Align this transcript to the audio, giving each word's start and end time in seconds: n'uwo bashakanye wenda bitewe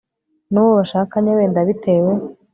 n'uwo 0.51 0.71
bashakanye 0.79 1.31
wenda 1.37 1.59
bitewe 1.67 2.11